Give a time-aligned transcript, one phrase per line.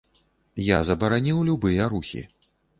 [0.69, 2.27] Я забараніў любыя рухі.